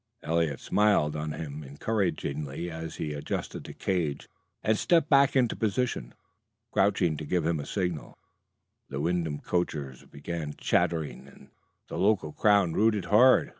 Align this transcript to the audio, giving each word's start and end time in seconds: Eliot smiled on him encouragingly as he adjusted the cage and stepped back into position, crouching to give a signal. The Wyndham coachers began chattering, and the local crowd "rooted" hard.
Eliot 0.23 0.59
smiled 0.59 1.15
on 1.15 1.31
him 1.33 1.63
encouragingly 1.63 2.71
as 2.71 2.95
he 2.95 3.13
adjusted 3.13 3.63
the 3.63 3.73
cage 3.75 4.27
and 4.63 4.75
stepped 4.75 5.11
back 5.11 5.35
into 5.35 5.55
position, 5.55 6.15
crouching 6.71 7.15
to 7.17 7.23
give 7.23 7.45
a 7.45 7.65
signal. 7.67 8.17
The 8.89 8.99
Wyndham 8.99 9.41
coachers 9.41 10.03
began 10.05 10.55
chattering, 10.57 11.27
and 11.27 11.51
the 11.87 11.99
local 11.99 12.31
crowd 12.31 12.73
"rooted" 12.73 13.05
hard. 13.13 13.49